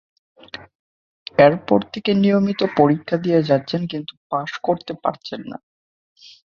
[1.37, 5.57] এরপর থেকে নিয়মিত পরীক্ষা দিয়ে যাচ্ছেন, কিন্তু পাস করতে পারছেন না।